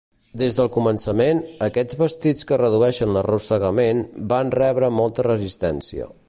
Des 0.41 0.55
del 0.59 0.69
començament, 0.77 1.41
aquests 1.67 1.99
vestits 1.99 2.49
que 2.53 2.59
redueixen 2.63 3.13
l'arrossegament 3.19 4.03
van 4.33 4.53
rebre 4.61 4.91
molta 5.03 5.29
resistència. 5.31 6.11